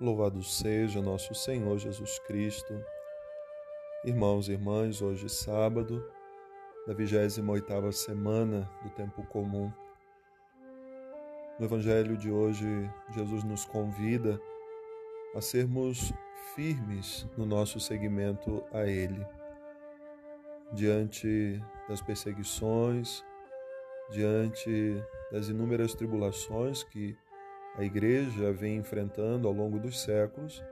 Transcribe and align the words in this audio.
Louvado 0.00 0.42
seja 0.42 1.00
nosso 1.00 1.32
Senhor 1.36 1.78
Jesus 1.78 2.18
Cristo. 2.18 2.84
Irmãos 4.04 4.48
e 4.48 4.52
irmãs, 4.52 5.00
hoje 5.00 5.28
sábado, 5.28 6.04
da 6.84 6.92
28ª 6.92 7.92
semana 7.92 8.68
do 8.82 8.90
tempo 8.90 9.24
comum. 9.26 9.72
No 11.60 11.66
evangelho 11.66 12.16
de 12.16 12.28
hoje, 12.28 12.66
Jesus 13.14 13.44
nos 13.44 13.64
convida 13.64 14.40
a 15.32 15.40
sermos 15.40 16.12
firmes 16.56 17.24
no 17.36 17.46
nosso 17.46 17.78
seguimento 17.78 18.64
a 18.72 18.84
ele. 18.88 19.24
Diante 20.72 21.62
das 21.88 22.02
perseguições, 22.02 23.24
diante 24.10 25.00
das 25.30 25.48
inúmeras 25.48 25.94
tribulações 25.94 26.82
que 26.82 27.16
a 27.76 27.82
igreja 27.82 28.52
vem 28.52 28.76
enfrentando 28.76 29.48
ao 29.48 29.54
longo 29.54 29.78
dos 29.78 30.00
séculos, 30.00 30.62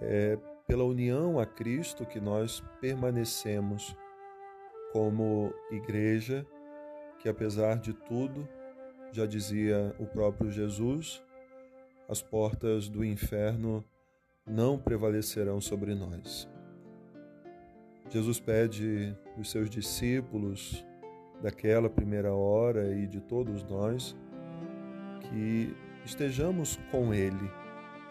é 0.00 0.38
pela 0.66 0.84
união 0.84 1.38
a 1.38 1.46
Cristo 1.46 2.06
que 2.06 2.20
nós 2.20 2.62
permanecemos 2.80 3.96
como 4.92 5.52
igreja, 5.70 6.46
que 7.18 7.28
apesar 7.28 7.78
de 7.78 7.92
tudo, 7.92 8.48
já 9.12 9.26
dizia 9.26 9.94
o 9.98 10.06
próprio 10.06 10.50
Jesus, 10.50 11.22
as 12.08 12.22
portas 12.22 12.88
do 12.88 13.04
inferno 13.04 13.84
não 14.46 14.78
prevalecerão 14.78 15.60
sobre 15.60 15.94
nós. 15.94 16.48
Jesus 18.08 18.40
pede 18.40 19.16
dos 19.36 19.50
seus 19.50 19.70
discípulos 19.70 20.84
daquela 21.40 21.88
primeira 21.88 22.34
hora 22.34 22.92
e 22.92 23.06
de 23.06 23.20
todos 23.20 23.62
nós 23.62 24.16
que 25.20 25.74
estejamos 26.04 26.78
com 26.90 27.12
Ele 27.14 27.50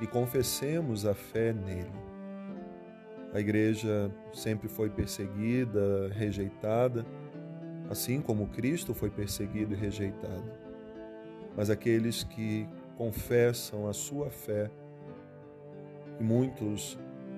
e 0.01 0.07
confessemos 0.07 1.05
a 1.05 1.13
fé 1.13 1.53
nele. 1.53 2.09
A 3.33 3.39
igreja 3.39 4.11
sempre 4.33 4.67
foi 4.67 4.89
perseguida, 4.89 6.09
rejeitada, 6.13 7.05
assim 7.89 8.21
como 8.21 8.47
Cristo 8.47 8.93
foi 8.93 9.09
perseguido 9.09 9.73
e 9.73 9.77
rejeitado. 9.77 10.51
Mas 11.55 11.69
aqueles 11.69 12.23
que 12.23 12.67
confessam 12.97 13.87
a 13.87 13.93
sua 13.93 14.29
fé, 14.29 14.71
e 16.19 16.23
muitos 16.23 16.97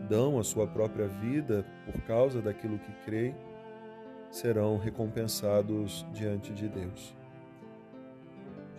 dão 0.10 0.40
a 0.40 0.44
sua 0.44 0.66
própria 0.66 1.08
vida 1.08 1.66
por 1.86 2.02
causa 2.04 2.42
daquilo 2.42 2.80
que 2.80 2.92
creem, 3.06 3.36
serão 4.30 4.78
recompensados 4.78 6.06
diante 6.14 6.54
de 6.54 6.70
Deus. 6.70 7.21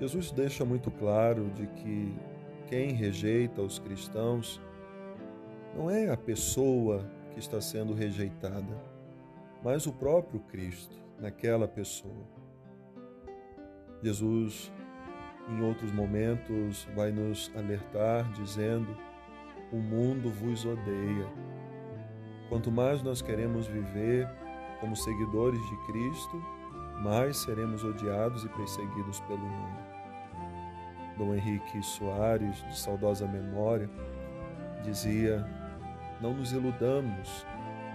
Jesus 0.02 0.32
deixa 0.32 0.64
muito 0.64 0.90
claro 0.90 1.48
de 1.50 1.64
que 1.64 2.12
quem 2.66 2.90
rejeita 2.90 3.62
os 3.62 3.78
cristãos 3.78 4.60
não 5.76 5.88
é 5.88 6.10
a 6.10 6.16
pessoa 6.16 7.08
que 7.32 7.38
está 7.38 7.60
sendo 7.60 7.94
rejeitada, 7.94 8.82
mas 9.62 9.86
o 9.86 9.92
próprio 9.92 10.40
Cristo 10.40 10.96
naquela 11.20 11.68
pessoa. 11.68 12.26
Jesus, 14.02 14.72
em 15.48 15.62
outros 15.62 15.92
momentos, 15.92 16.84
vai 16.96 17.12
nos 17.12 17.52
alertar 17.54 18.28
dizendo: 18.32 18.96
O 19.70 19.76
mundo 19.76 20.30
vos 20.32 20.64
odeia. 20.64 21.28
Quanto 22.48 22.72
mais 22.72 23.04
nós 23.04 23.22
queremos 23.22 23.68
viver 23.68 24.28
como 24.80 24.96
seguidores 24.96 25.60
de 25.60 25.76
Cristo, 25.86 26.42
mais 27.04 27.36
seremos 27.36 27.84
odiados 27.84 28.44
e 28.44 28.48
perseguidos 28.48 29.20
pelo 29.20 29.38
mundo. 29.38 29.91
Dom 31.16 31.34
Henrique 31.34 31.82
Soares, 31.82 32.62
de 32.68 32.78
saudosa 32.78 33.26
memória, 33.26 33.88
dizia: 34.82 35.46
Não 36.20 36.34
nos 36.34 36.52
iludamos 36.52 37.46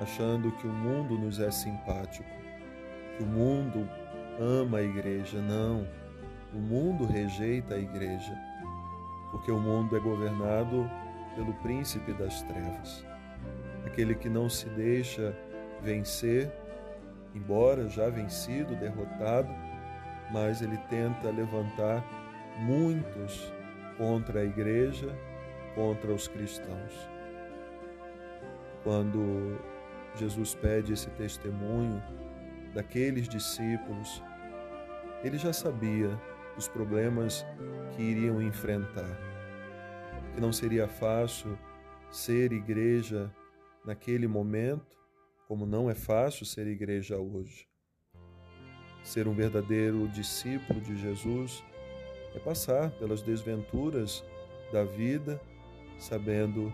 achando 0.01 0.51
que 0.51 0.67
o 0.67 0.71
mundo 0.71 1.17
nos 1.17 1.39
é 1.39 1.49
simpático, 1.49 2.29
que 3.17 3.23
o 3.23 3.25
mundo 3.25 3.89
ama 4.39 4.77
a 4.77 4.83
igreja. 4.83 5.41
Não, 5.41 5.87
o 6.53 6.57
mundo 6.59 7.05
rejeita 7.05 7.75
a 7.75 7.79
igreja, 7.79 8.37
porque 9.31 9.51
o 9.51 9.59
mundo 9.59 9.95
é 9.95 9.99
governado 9.99 10.89
pelo 11.35 11.53
príncipe 11.55 12.13
das 12.13 12.41
trevas, 12.43 13.05
aquele 13.85 14.15
que 14.15 14.29
não 14.29 14.49
se 14.49 14.67
deixa 14.69 15.35
vencer, 15.81 16.51
embora 17.35 17.87
já 17.89 18.09
vencido, 18.09 18.75
derrotado, 18.75 19.49
mas 20.31 20.61
ele 20.61 20.77
tenta 20.89 21.29
levantar 21.29 22.03
muitos 22.59 23.53
contra 23.97 24.41
a 24.41 24.45
igreja, 24.45 25.15
contra 25.75 26.13
os 26.13 26.27
cristãos. 26.27 27.09
Quando 28.83 29.59
Jesus 30.15 30.55
pede 30.55 30.93
esse 30.93 31.09
testemunho 31.11 32.01
daqueles 32.73 33.27
discípulos, 33.27 34.23
ele 35.23 35.37
já 35.37 35.51
sabia 35.51 36.09
os 36.57 36.67
problemas 36.67 37.45
que 37.95 38.01
iriam 38.01 38.41
enfrentar, 38.41 39.17
que 40.33 40.41
não 40.41 40.51
seria 40.51 40.87
fácil 40.87 41.57
ser 42.09 42.51
igreja 42.51 43.33
naquele 43.85 44.27
momento, 44.27 44.97
como 45.47 45.65
não 45.65 45.89
é 45.89 45.95
fácil 45.95 46.45
ser 46.45 46.67
igreja 46.67 47.17
hoje. 47.17 47.67
Ser 49.03 49.27
um 49.27 49.33
verdadeiro 49.33 50.07
discípulo 50.09 50.81
de 50.81 50.97
Jesus 50.97 51.63
é 52.37 52.39
passar 52.39 52.91
pelas 52.91 53.21
desventuras 53.21 54.23
da 54.71 54.83
vida, 54.83 55.41
sabendo, 55.97 56.71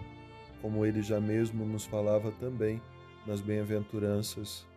como 0.62 0.86
ele 0.86 1.02
já 1.02 1.20
mesmo 1.20 1.66
nos 1.66 1.86
falava 1.86 2.32
também 2.34 2.82
nas 3.26 3.40
bem-aventuranças, 3.40 4.68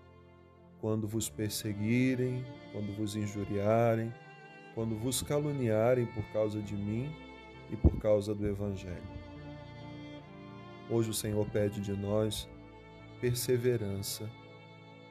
quando 0.81 1.09
vos 1.09 1.29
perseguirem, 1.29 2.47
quando 2.73 2.97
vos 2.97 3.17
injuriarem, 3.17 4.15
quando 4.75 4.97
vos 4.97 5.23
caluniarem 5.23 6.07
por 6.07 6.25
causa 6.33 6.63
de 6.63 6.75
mim 6.75 7.11
e 7.71 7.77
por 7.77 7.99
causa 7.99 8.33
do 8.35 8.47
Evangelho. 8.47 9.03
Hoje 10.89 11.11
o 11.11 11.15
Senhor 11.15 11.45
pede 11.51 11.81
de 11.81 11.93
nós 11.93 12.49
perseverança, 13.21 14.31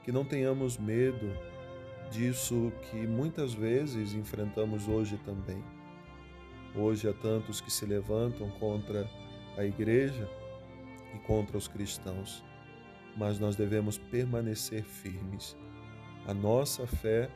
que 0.04 0.12
não 0.12 0.24
tenhamos 0.24 0.78
medo 0.78 1.36
disso 2.12 2.72
que 2.84 2.96
muitas 3.08 3.54
vezes 3.54 4.14
enfrentamos 4.14 4.88
hoje 4.88 5.18
também. 5.26 5.64
Hoje 6.76 7.08
há 7.08 7.14
tantos 7.14 7.62
que 7.62 7.72
se 7.72 7.86
levantam 7.86 8.50
contra 8.60 9.10
a 9.58 9.64
igreja 9.64 10.30
e 11.14 11.20
contra 11.20 11.58
os 11.58 11.68
cristãos, 11.68 12.44
mas 13.16 13.40
nós 13.40 13.56
devemos 13.56 13.98
permanecer 13.98 14.84
firmes. 14.84 15.56
A 16.28 16.34
nossa 16.34 16.86
fé 16.86 17.30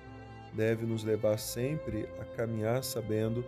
deve 0.54 0.86
nos 0.86 1.04
levar 1.04 1.38
sempre 1.38 2.08
a 2.20 2.26
caminhar 2.26 2.84
sabendo 2.84 3.46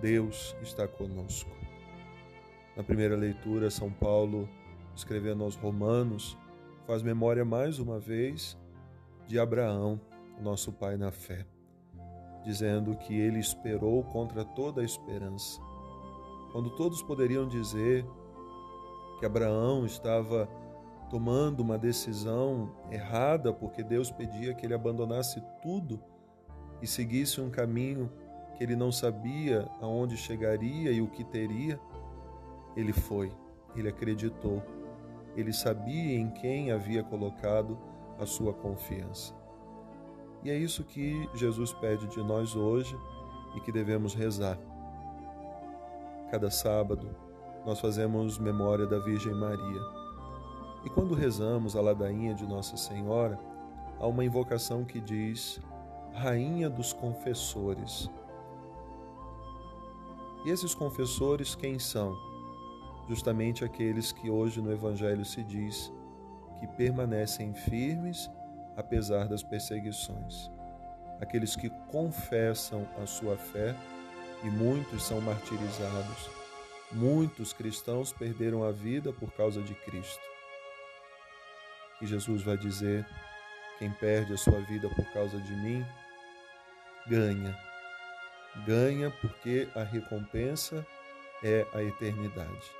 Deus 0.00 0.54
está 0.62 0.86
conosco. 0.86 1.50
Na 2.76 2.82
primeira 2.82 3.16
leitura, 3.16 3.70
São 3.70 3.90
Paulo, 3.90 4.48
escrevendo 4.94 5.44
aos 5.44 5.56
Romanos, 5.56 6.36
faz 6.86 7.02
memória 7.02 7.44
mais 7.44 7.78
uma 7.78 7.98
vez 7.98 8.58
de 9.26 9.38
Abraão, 9.38 10.00
nosso 10.40 10.72
pai 10.72 10.96
na 10.96 11.10
fé, 11.10 11.46
dizendo 12.42 12.96
que 12.96 13.18
ele 13.18 13.38
esperou 13.38 14.02
contra 14.04 14.44
toda 14.44 14.80
a 14.80 14.84
esperança. 14.84 15.60
Quando 16.52 16.70
todos 16.70 17.02
poderiam 17.02 17.48
dizer 17.48 18.06
que 19.18 19.26
Abraão 19.26 19.84
estava 19.84 20.48
tomando 21.10 21.60
uma 21.60 21.78
decisão 21.78 22.70
errada 22.90 23.52
porque 23.52 23.82
Deus 23.82 24.10
pedia 24.10 24.54
que 24.54 24.66
ele 24.66 24.74
abandonasse 24.74 25.42
tudo 25.62 26.02
e 26.82 26.86
seguisse 26.86 27.40
um 27.40 27.50
caminho 27.50 28.10
que 28.56 28.62
ele 28.62 28.76
não 28.76 28.92
sabia 28.92 29.68
aonde 29.80 30.16
chegaria 30.16 30.92
e 30.92 31.00
o 31.00 31.08
que 31.08 31.24
teria, 31.24 31.78
ele 32.76 32.92
foi, 32.92 33.32
ele 33.74 33.88
acreditou, 33.88 34.62
ele 35.36 35.52
sabia 35.52 36.18
em 36.18 36.30
quem 36.30 36.70
havia 36.70 37.02
colocado 37.02 37.78
a 38.18 38.26
sua 38.26 38.52
confiança. 38.52 39.34
E 40.44 40.50
é 40.50 40.56
isso 40.56 40.84
que 40.84 41.28
Jesus 41.34 41.72
pede 41.72 42.06
de 42.06 42.22
nós 42.22 42.54
hoje 42.54 42.96
e 43.56 43.60
que 43.60 43.72
devemos 43.72 44.14
rezar. 44.14 44.58
Cada 46.30 46.50
sábado 46.50 47.08
nós 47.64 47.80
fazemos 47.80 48.38
memória 48.38 48.86
da 48.86 48.98
Virgem 48.98 49.32
Maria. 49.32 49.80
E 50.84 50.90
quando 50.90 51.14
rezamos 51.14 51.74
a 51.74 51.80
ladainha 51.80 52.34
de 52.34 52.46
Nossa 52.46 52.76
Senhora, 52.76 53.38
há 53.98 54.06
uma 54.06 54.24
invocação 54.24 54.84
que 54.84 55.00
diz: 55.00 55.58
Rainha 56.12 56.68
dos 56.68 56.92
Confessores. 56.92 58.10
E 60.44 60.50
esses 60.50 60.74
confessores 60.74 61.54
quem 61.54 61.78
são? 61.78 62.14
Justamente 63.08 63.64
aqueles 63.64 64.12
que 64.12 64.28
hoje 64.28 64.60
no 64.60 64.70
Evangelho 64.70 65.24
se 65.24 65.42
diz 65.42 65.90
que 66.60 66.66
permanecem 66.76 67.54
firmes 67.54 68.28
apesar 68.76 69.28
das 69.28 69.42
perseguições. 69.42 70.50
Aqueles 71.20 71.56
que 71.56 71.70
confessam 71.90 72.86
a 73.02 73.06
sua 73.06 73.36
fé, 73.36 73.74
e 74.42 74.50
muitos 74.50 75.02
são 75.04 75.20
martirizados, 75.20 76.28
Muitos 76.94 77.52
cristãos 77.52 78.12
perderam 78.12 78.62
a 78.62 78.70
vida 78.70 79.12
por 79.12 79.32
causa 79.32 79.60
de 79.60 79.74
Cristo. 79.74 80.22
E 82.00 82.06
Jesus 82.06 82.42
vai 82.42 82.56
dizer: 82.56 83.04
quem 83.80 83.90
perde 83.90 84.32
a 84.32 84.36
sua 84.36 84.60
vida 84.60 84.88
por 84.90 85.04
causa 85.12 85.40
de 85.40 85.52
mim, 85.56 85.84
ganha. 87.08 87.58
Ganha 88.64 89.10
porque 89.20 89.68
a 89.74 89.82
recompensa 89.82 90.86
é 91.42 91.66
a 91.74 91.82
eternidade. 91.82 92.70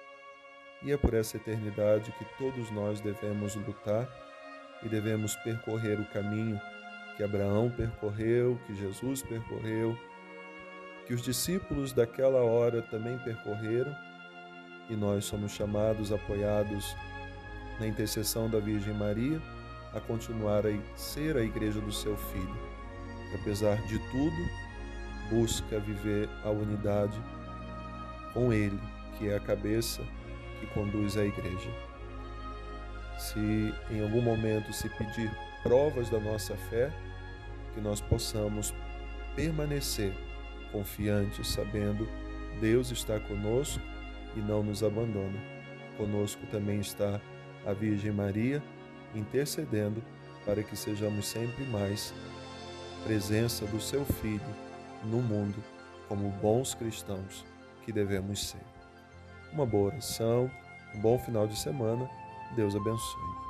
E 0.85 0.93
é 0.93 0.97
por 0.97 1.13
essa 1.13 1.37
eternidade 1.37 2.13
que 2.13 2.25
todos 2.39 2.71
nós 2.71 3.01
devemos 3.01 3.57
lutar 3.57 4.09
e 4.85 4.89
devemos 4.89 5.35
percorrer 5.37 5.99
o 5.99 6.05
caminho 6.07 6.61
que 7.17 7.23
Abraão 7.23 7.71
percorreu, 7.71 8.59
que 8.67 8.75
Jesus 8.75 9.23
percorreu, 9.23 9.97
que 11.07 11.15
os 11.15 11.23
discípulos 11.23 11.93
daquela 11.93 12.43
hora 12.43 12.83
também 12.83 13.19
percorreram, 13.19 13.95
e 14.91 14.95
nós 14.95 15.25
somos 15.25 15.53
chamados, 15.53 16.13
apoiados 16.13 16.95
na 17.81 17.87
intercessão 17.87 18.49
da 18.49 18.59
Virgem 18.59 18.95
Maria, 18.95 19.41
a 19.95 20.01
continuar 20.01 20.65
a 20.67 20.97
ser 20.97 21.37
a 21.37 21.43
igreja 21.43 21.81
do 21.81 21.93
seu 21.93 22.17
Filho, 22.17 22.59
que 23.31 23.37
apesar 23.37 23.77
de 23.87 23.99
tudo, 24.11 24.65
busca 25.31 25.79
viver 25.79 26.29
a 26.45 26.51
unidade 26.51 27.19
com 28.33 28.53
Ele, 28.53 28.79
que 29.17 29.29
é 29.29 29.37
a 29.37 29.41
cabeça 29.41 30.03
que 30.61 30.67
conduz 30.69 31.17
a 31.17 31.25
igreja. 31.25 31.71
Se 33.19 33.75
em 33.91 34.03
algum 34.03 34.21
momento 34.21 34.73
se 34.73 34.89
pedir 34.89 35.31
provas 35.63 36.11
da 36.11 36.19
nossa 36.21 36.57
fé, 36.57 36.93
que 37.75 37.81
nós 37.81 38.01
possamos 38.01 38.75
permanecer 39.35 40.13
confiantes, 40.71 41.49
sabendo 41.49 42.09
Deus 42.61 42.91
está 42.91 43.19
conosco 43.21 43.83
e 44.37 44.41
não 44.41 44.63
nos 44.63 44.83
abandona. 44.83 45.39
Conosco 45.97 46.45
também 46.47 46.81
está 46.81 47.21
a 47.67 47.73
Virgem 47.73 48.13
Maria, 48.13 48.63
intercedendo 49.15 50.03
para 50.45 50.63
que 50.63 50.77
sejamos 50.77 51.27
sempre 51.27 51.65
mais 51.65 52.13
presença 53.05 53.67
do 53.67 53.81
seu 53.81 54.05
Filho 54.05 54.41
no 55.05 55.21
mundo, 55.21 55.63
como 56.09 56.31
bons 56.31 56.75
cristãos 56.75 57.45
que 57.85 57.93
devemos 57.93 58.49
ser. 58.49 58.63
Uma 59.53 59.67
boa 59.67 59.93
oração, 59.93 60.51
um 60.95 61.01
bom 61.01 61.19
final 61.19 61.47
de 61.47 61.59
semana. 61.59 62.09
Deus 62.55 62.77
abençoe. 62.77 63.44